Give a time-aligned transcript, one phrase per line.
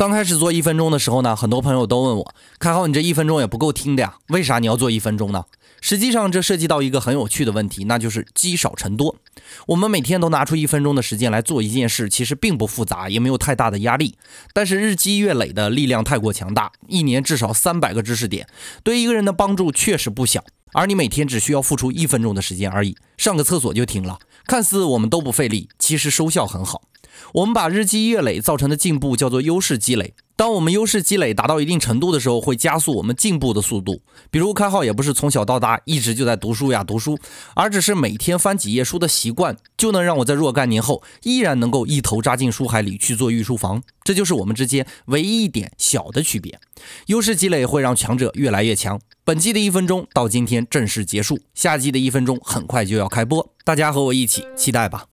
[0.00, 5.44] 刚开始做一分钟的时候呢，很多朋友都问我，开浩，你这一分钟也不够听的呀，为啥你要做一分钟呢？
[5.82, 9.16] 实际上，这涉及到一个很有趣的问题，那就是积少成多。
[9.66, 14.14] 我们每天都拿出一分钟的时间来做一件事，其实并不复杂，也没有太大的压力。
[14.54, 18.46] 但是日积月累的力量太过强大，一年至少三百个知识点，
[18.82, 20.42] 对一个人的帮助确实不小。
[20.72, 26.84] 而你每天只需要付出一分钟的时间而已，上个厕所就停了，看似我们都不费力，其实收效很好。
[27.34, 30.14] 我们把日积月累造成的进步叫做优势积累。
[30.36, 34.00] 当我们优势积累达到一定程度的时候，会加速我们进步的速度。
[34.30, 37.18] 比如开号也不是从小到大一直就在读书呀读书，
[37.54, 43.82] 而只是每天翻几页书的习惯，就能让我在若干年后依然能够一头扎进书海里去做御书房。
[44.02, 46.58] 这就是我们之间唯一一点小的区别。
[47.08, 48.98] 优势积累会让强者越来越强。
[49.22, 55.04] 本季的一分钟到今天正式结束，下季的一分钟很快就要开播，大家和我一起期待吧。